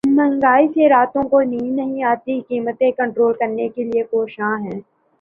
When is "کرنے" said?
3.39-3.67